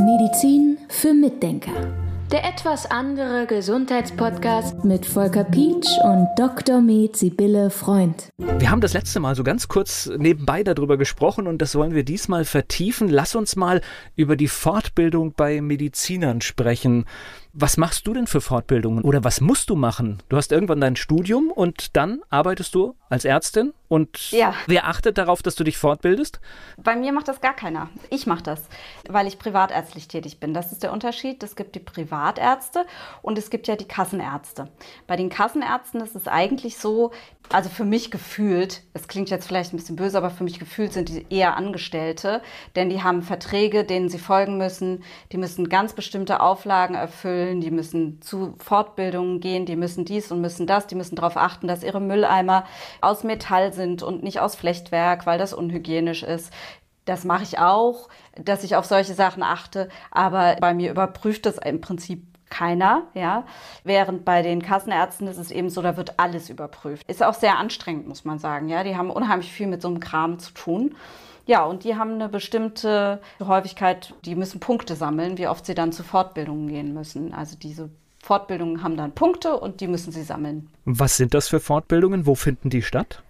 [0.00, 1.92] Medizin für Mitdenker.
[2.32, 6.80] Der etwas andere Gesundheitspodcast mit Volker Pietsch und Dr.
[6.80, 8.30] Med Sibylle Freund.
[8.38, 12.02] Wir haben das letzte Mal so ganz kurz nebenbei darüber gesprochen und das wollen wir
[12.02, 13.08] diesmal vertiefen.
[13.08, 13.82] Lass uns mal
[14.16, 17.04] über die Fortbildung bei Medizinern sprechen.
[17.52, 20.22] Was machst du denn für Fortbildungen oder was musst du machen?
[20.30, 24.54] Du hast irgendwann dein Studium und dann arbeitest du als Ärztin und ja.
[24.66, 26.40] wer achtet darauf, dass du dich fortbildest?
[26.76, 27.88] Bei mir macht das gar keiner.
[28.10, 28.62] Ich mache das,
[29.08, 30.52] weil ich privatärztlich tätig bin.
[30.52, 31.42] Das ist der Unterschied.
[31.42, 32.84] Es gibt die Privatärzte
[33.22, 34.68] und es gibt ja die Kassenärzte.
[35.06, 37.12] Bei den Kassenärzten ist es eigentlich so,
[37.50, 40.92] also für mich gefühlt, es klingt jetzt vielleicht ein bisschen böse, aber für mich gefühlt
[40.92, 42.42] sind die eher Angestellte,
[42.76, 45.02] denn die haben Verträge, denen sie folgen müssen.
[45.32, 50.42] Die müssen ganz bestimmte Auflagen erfüllen, die müssen zu Fortbildungen gehen, die müssen dies und
[50.42, 52.66] müssen das, die müssen darauf achten, dass ihre Mülleimer
[53.00, 56.52] aus Metall sind und nicht aus Flechtwerk, weil das unhygienisch ist.
[57.04, 61.56] Das mache ich auch, dass ich auf solche Sachen achte, aber bei mir überprüft das
[61.58, 63.44] im Prinzip keiner, ja.
[63.84, 67.08] Während bei den Kassenärzten ist es eben so, da wird alles überprüft.
[67.08, 68.84] Ist auch sehr anstrengend, muss man sagen, ja.
[68.84, 70.94] Die haben unheimlich viel mit so einem Kram zu tun.
[71.46, 75.92] Ja, und die haben eine bestimmte Häufigkeit, die müssen Punkte sammeln, wie oft sie dann
[75.92, 77.32] zu Fortbildungen gehen müssen.
[77.32, 77.88] Also diese
[78.22, 80.68] Fortbildungen haben dann Punkte und die müssen sie sammeln.
[80.84, 82.26] Was sind das für Fortbildungen?
[82.26, 83.22] Wo finden die statt?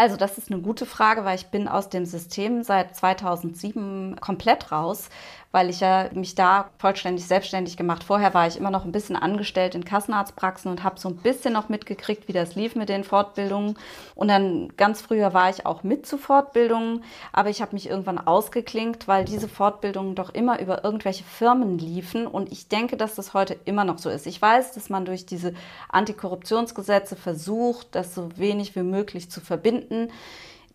[0.00, 4.70] Also das ist eine gute Frage, weil ich bin aus dem System seit 2007 komplett
[4.70, 5.10] raus
[5.50, 8.04] weil ich ja mich da vollständig selbstständig gemacht.
[8.04, 11.54] Vorher war ich immer noch ein bisschen angestellt in Kassenarztpraxen und habe so ein bisschen
[11.54, 13.78] noch mitgekriegt, wie das lief mit den Fortbildungen.
[14.14, 18.18] Und dann ganz früher war ich auch mit zu Fortbildungen, aber ich habe mich irgendwann
[18.18, 22.26] ausgeklinkt, weil diese Fortbildungen doch immer über irgendwelche Firmen liefen.
[22.26, 24.26] Und ich denke, dass das heute immer noch so ist.
[24.26, 25.54] Ich weiß, dass man durch diese
[25.88, 30.10] Antikorruptionsgesetze versucht, das so wenig wie möglich zu verbinden.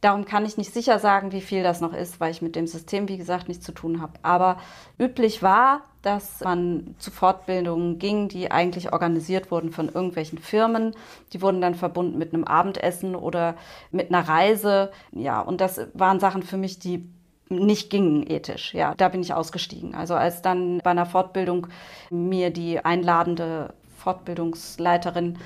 [0.04, 2.68] Darum kann ich nicht sicher sagen, wie viel das noch ist, weil ich mit dem
[2.68, 4.12] System, wie gesagt, nichts zu tun habe.
[4.22, 4.58] Aber
[5.00, 10.94] üblich war, dass man zu Fortbildungen ging, die eigentlich organisiert wurden von irgendwelchen Firmen.
[11.32, 13.56] Die wurden dann verbunden mit einem Abendessen oder
[13.92, 14.92] mit einer Reise.
[15.14, 17.08] Ja, und das waren Sachen für mich, die
[17.48, 18.74] nicht gingen ethisch.
[18.74, 19.96] Ja, da bin ich ausgestiegen.
[19.96, 21.68] Also als dann bei einer Fortbildung
[22.10, 25.38] mir die einladende Fortbildungsleiterin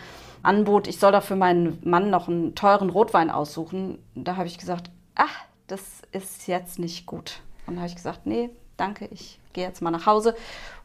[0.44, 4.58] anbot, ich soll doch für meinen Mann noch einen teuren Rotwein aussuchen, da habe ich
[4.58, 5.82] gesagt, ach, das
[6.12, 7.42] ist jetzt nicht gut.
[7.66, 10.36] Und da habe ich gesagt, nee, danke, ich gehe jetzt mal nach Hause.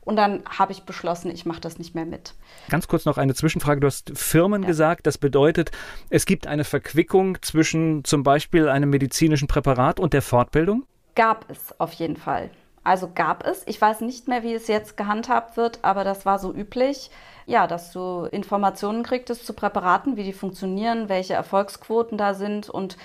[0.00, 2.34] Und dann habe ich beschlossen, ich mache das nicht mehr mit.
[2.68, 3.80] Ganz kurz noch eine Zwischenfrage.
[3.80, 4.68] Du hast Firmen ja.
[4.68, 5.06] gesagt.
[5.06, 5.70] Das bedeutet,
[6.10, 10.86] es gibt eine Verquickung zwischen zum Beispiel einem medizinischen Präparat und der Fortbildung?
[11.14, 12.50] Gab es auf jeden Fall.
[12.84, 13.62] Also gab es.
[13.66, 17.10] Ich weiß nicht mehr, wie es jetzt gehandhabt wird, aber das war so üblich.
[17.46, 22.96] Ja, dass du Informationen kriegtest zu Präparaten, wie die funktionieren, welche Erfolgsquoten da sind und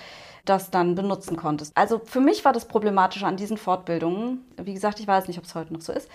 [0.44, 1.76] das dann benutzen konntest.
[1.76, 4.44] Also für mich war das problematisch an diesen Fortbildungen.
[4.56, 6.08] Wie gesagt, ich weiß nicht, ob es heute noch so ist.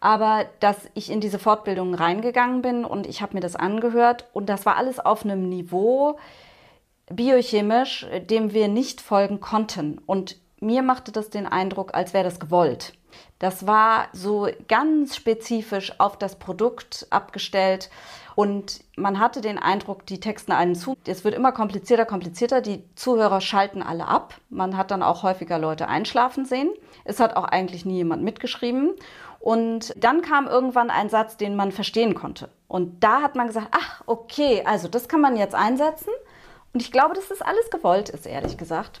[0.00, 4.48] Aber dass ich in diese Fortbildungen reingegangen bin und ich habe mir das angehört und
[4.48, 6.18] das war alles auf einem Niveau
[7.10, 10.00] biochemisch, dem wir nicht folgen konnten.
[10.06, 12.94] Und mir machte das den Eindruck, als wäre das gewollt.
[13.38, 17.90] Das war so ganz spezifisch auf das Produkt abgestellt.
[18.34, 20.96] Und man hatte den Eindruck, die texten einen zu.
[21.06, 22.60] Es wird immer komplizierter, komplizierter.
[22.60, 24.34] Die Zuhörer schalten alle ab.
[24.50, 26.70] Man hat dann auch häufiger Leute einschlafen sehen.
[27.04, 28.94] Es hat auch eigentlich nie jemand mitgeschrieben.
[29.38, 32.48] Und dann kam irgendwann ein Satz, den man verstehen konnte.
[32.66, 36.10] Und da hat man gesagt, ach, okay, also das kann man jetzt einsetzen.
[36.72, 39.00] Und ich glaube, dass das alles gewollt ist, ehrlich gesagt.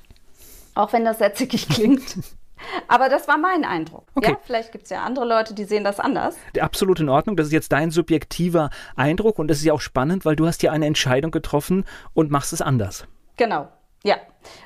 [0.74, 2.18] Auch wenn das sehr zickig klingt.
[2.88, 4.06] Aber das war mein Eindruck.
[4.14, 4.30] Okay.
[4.30, 6.36] Ja, vielleicht gibt es ja andere Leute, die sehen das anders.
[6.58, 7.36] Absolut in Ordnung.
[7.36, 10.62] Das ist jetzt dein subjektiver Eindruck und das ist ja auch spannend, weil du hast
[10.62, 11.84] ja eine Entscheidung getroffen
[12.14, 13.06] und machst es anders.
[13.36, 13.68] Genau.
[14.04, 14.16] Ja,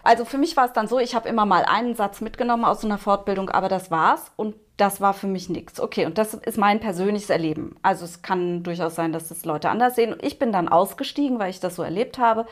[0.02, 2.80] also für mich war es dann so, ich habe immer mal einen Satz mitgenommen aus
[2.80, 5.80] so einer Fortbildung, aber das war's und das war für mich nichts.
[5.80, 7.74] Okay, und das ist mein persönliches Erleben.
[7.82, 10.16] Also es kann durchaus sein, dass das Leute anders sehen.
[10.22, 12.46] Ich bin dann ausgestiegen, weil ich das so erlebt habe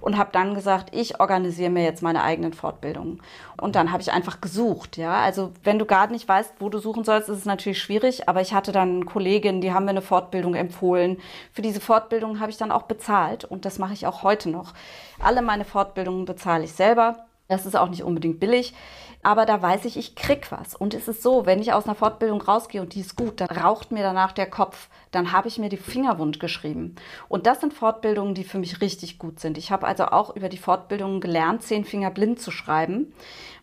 [0.00, 3.20] und habe dann gesagt, ich organisiere mir jetzt meine eigenen Fortbildungen.
[3.60, 4.96] Und dann habe ich einfach gesucht.
[4.96, 8.28] Ja, also wenn du gar nicht weißt, wo du suchen sollst, ist es natürlich schwierig.
[8.28, 11.18] Aber ich hatte dann Kolleginnen, die haben mir eine Fortbildung empfohlen.
[11.52, 14.72] Für diese Fortbildung habe ich dann auch bezahlt und das mache ich auch heute noch.
[15.20, 17.26] Alle meine Fortbildungen bezahle ich selber.
[17.48, 18.74] Das ist auch nicht unbedingt billig
[19.22, 20.74] aber da weiß ich, ich krieg was.
[20.74, 23.48] Und es ist so, wenn ich aus einer Fortbildung rausgehe und die ist gut, dann
[23.48, 24.88] raucht mir danach der Kopf.
[25.12, 26.96] Dann habe ich mir die Finger wund geschrieben.
[27.28, 29.58] Und das sind Fortbildungen, die für mich richtig gut sind.
[29.58, 33.14] Ich habe also auch über die Fortbildungen gelernt, zehn Finger blind zu schreiben,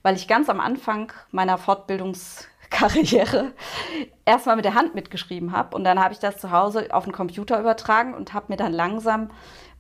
[0.02, 3.52] weil ich ganz am Anfang meiner Fortbildungskarriere
[4.26, 7.12] erstmal mit der Hand mitgeschrieben habe und dann habe ich das zu Hause auf den
[7.12, 9.30] Computer übertragen und habe mir dann langsam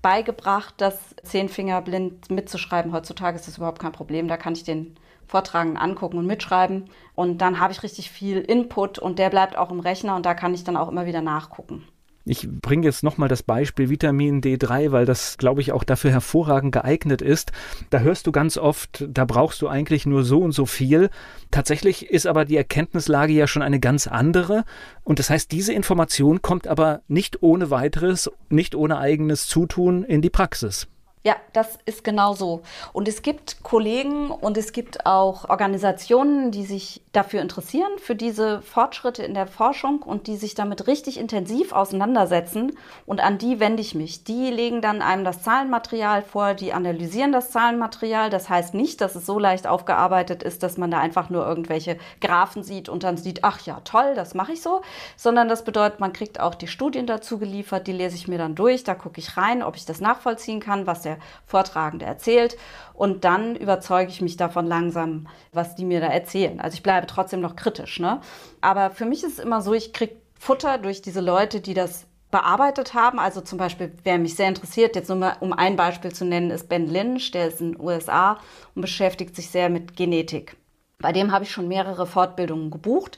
[0.01, 2.93] beigebracht, das Zehnfingerblind mitzuschreiben.
[2.93, 4.27] Heutzutage ist das überhaupt kein Problem.
[4.27, 4.95] Da kann ich den
[5.27, 6.89] Vortragenden angucken und mitschreiben.
[7.15, 10.33] Und dann habe ich richtig viel Input und der bleibt auch im Rechner und da
[10.33, 11.87] kann ich dann auch immer wieder nachgucken.
[12.25, 16.73] Ich bringe jetzt nochmal das Beispiel Vitamin D3, weil das, glaube ich, auch dafür hervorragend
[16.73, 17.51] geeignet ist.
[17.89, 21.09] Da hörst du ganz oft, da brauchst du eigentlich nur so und so viel.
[21.49, 24.63] Tatsächlich ist aber die Erkenntnislage ja schon eine ganz andere.
[25.03, 30.21] Und das heißt, diese Information kommt aber nicht ohne weiteres, nicht ohne eigenes Zutun in
[30.21, 30.87] die Praxis.
[31.21, 32.61] Ja, das ist genau so.
[32.93, 38.61] Und es gibt Kollegen und es gibt auch Organisationen, die sich dafür interessieren, für diese
[38.61, 42.71] Fortschritte in der Forschung und die sich damit richtig intensiv auseinandersetzen.
[43.05, 44.23] Und an die wende ich mich.
[44.23, 48.29] Die legen dann einem das Zahlenmaterial vor, die analysieren das Zahlenmaterial.
[48.29, 51.97] Das heißt nicht, dass es so leicht aufgearbeitet ist, dass man da einfach nur irgendwelche
[52.21, 54.83] Graphen sieht und dann sieht, ach ja, toll, das mache ich so.
[55.17, 58.55] Sondern das bedeutet, man kriegt auch die Studien dazu geliefert, die lese ich mir dann
[58.55, 62.57] durch, da gucke ich rein, ob ich das nachvollziehen kann, was der der Vortragende erzählt.
[62.93, 66.59] Und dann überzeuge ich mich davon langsam, was die mir da erzählen.
[66.59, 67.99] Also ich bleibe trotzdem noch kritisch.
[67.99, 68.21] Ne?
[68.61, 72.07] Aber für mich ist es immer so, ich kriege Futter durch diese Leute, die das
[72.31, 73.19] bearbeitet haben.
[73.19, 76.51] Also zum Beispiel, wer mich sehr interessiert, jetzt nur mal um ein Beispiel zu nennen,
[76.51, 78.37] ist Ben Lynch, der ist in den USA
[78.75, 80.57] und beschäftigt sich sehr mit Genetik.
[80.99, 83.17] Bei dem habe ich schon mehrere Fortbildungen gebucht,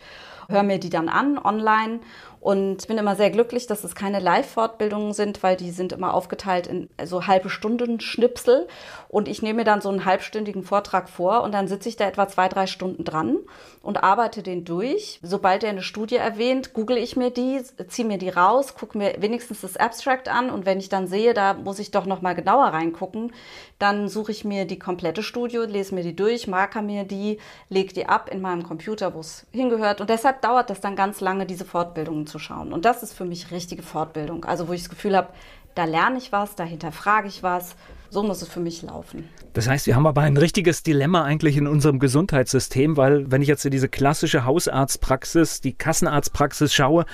[0.52, 2.00] höre mir die dann an online
[2.42, 6.66] und bin immer sehr glücklich, dass es keine Live-Fortbildungen sind, weil die sind immer aufgeteilt
[6.66, 8.68] in so halbe Stunden Schnipsel.
[9.10, 12.08] Und ich nehme mir dann so einen halbstündigen Vortrag vor und dann sitze ich da
[12.08, 13.38] etwa zwei, drei Stunden dran
[13.84, 15.20] und arbeite den durch.
[15.22, 19.16] Sobald er eine Studie erwähnt, google ich mir die, ziehe mir die raus, gucke mir
[19.20, 22.34] wenigstens das Abstract an und wenn ich dann sehe, da muss ich doch noch mal
[22.34, 23.34] genauer reingucken,
[23.78, 27.38] dann suche ich mir die komplette Studie, lese mir die durch, marker mir die,
[27.70, 30.02] lege die ab in meinem Computer, wo es hingehört.
[30.02, 32.74] Und deshalb dauert das dann ganz lange, diese Fortbildungen zu schauen.
[32.74, 34.46] Und das ist für mich richtige Fortbildung.
[34.46, 35.30] Also wo ich das Gefühl habe,
[35.76, 37.76] da lerne ich was, dahinter frage ich was.
[38.10, 39.30] So muss es für mich laufen.
[39.54, 43.48] Das heißt, wir haben aber ein richtiges Dilemma eigentlich in unserem Gesundheitssystem, weil wenn ich
[43.48, 47.06] jetzt in diese klassische Hausarztpraxis, die Kassenarztpraxis schaue,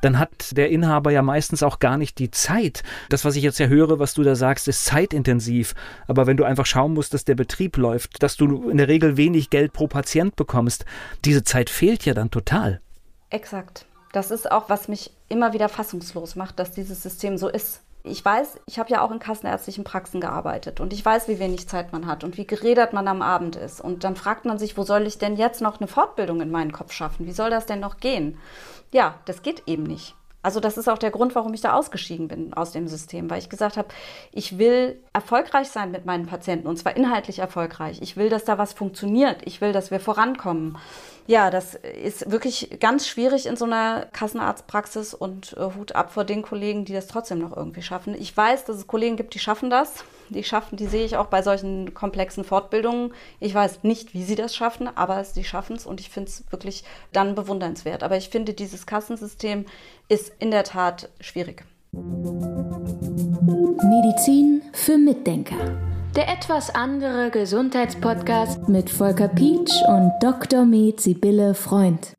[0.00, 2.82] dann hat der Inhaber ja meistens auch gar nicht die Zeit.
[3.08, 5.74] Das, was ich jetzt ja höre, was du da sagst, ist zeitintensiv.
[6.06, 9.16] Aber wenn du einfach schauen musst, dass der Betrieb läuft, dass du in der Regel
[9.16, 10.84] wenig Geld pro Patient bekommst,
[11.24, 12.80] diese Zeit fehlt ja dann total.
[13.30, 13.86] Exakt.
[14.12, 17.82] Das ist auch, was mich immer wieder fassungslos macht, dass dieses System so ist.
[18.08, 21.68] Ich weiß, ich habe ja auch in kassenärztlichen Praxen gearbeitet und ich weiß, wie wenig
[21.68, 23.80] Zeit man hat und wie geredet man am Abend ist.
[23.80, 26.70] Und dann fragt man sich, wo soll ich denn jetzt noch eine Fortbildung in meinen
[26.70, 27.26] Kopf schaffen?
[27.26, 28.38] Wie soll das denn noch gehen?
[28.92, 30.14] Ja, das geht eben nicht.
[30.46, 33.40] Also das ist auch der Grund, warum ich da ausgeschieden bin aus dem System, weil
[33.40, 33.88] ich gesagt habe,
[34.30, 37.98] ich will erfolgreich sein mit meinen Patienten und zwar inhaltlich erfolgreich.
[38.00, 39.40] Ich will, dass da was funktioniert.
[39.44, 40.78] Ich will, dass wir vorankommen.
[41.26, 46.22] Ja, das ist wirklich ganz schwierig in so einer Kassenarztpraxis und äh, Hut ab vor
[46.22, 48.14] den Kollegen, die das trotzdem noch irgendwie schaffen.
[48.14, 50.04] Ich weiß, dass es Kollegen gibt, die schaffen das.
[50.30, 53.12] Die schaffen, die sehe ich auch bei solchen komplexen Fortbildungen.
[53.40, 56.44] Ich weiß nicht, wie sie das schaffen, aber sie schaffen es und ich finde es
[56.50, 58.02] wirklich dann bewundernswert.
[58.02, 59.66] Aber ich finde, dieses Kassensystem
[60.08, 61.64] ist in der Tat schwierig.
[63.82, 65.76] Medizin für Mitdenker
[66.16, 70.64] der etwas andere Gesundheitspodcast mit Volker Pietsch und Dr.
[70.64, 72.14] Med Sibylle Freund.